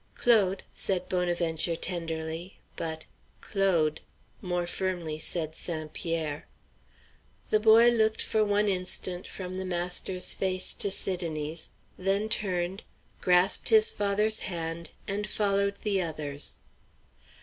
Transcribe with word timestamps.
"Claude," 0.15 0.63
said 0.73 1.07
Bonaventure 1.09 1.75
tenderly; 1.75 2.57
but 2.75 3.05
"Claude," 3.39 4.01
more 4.41 4.65
firmly 4.65 5.19
said 5.19 5.53
St. 5.53 5.93
Pierre. 5.93 6.47
The 7.51 7.59
boy 7.59 7.89
looked 7.91 8.19
for 8.23 8.43
one 8.43 8.67
instant 8.67 9.27
from 9.27 9.53
the 9.57 9.63
master's 9.63 10.33
face 10.33 10.73
to 10.73 10.89
Sidonie's; 10.89 11.69
then 11.99 12.29
turned, 12.29 12.81
grasped 13.21 13.69
his 13.69 13.91
father's 13.91 14.39
hand, 14.39 14.89
and 15.07 15.27
followed 15.27 15.75
the 15.83 16.01
others. 16.01 16.57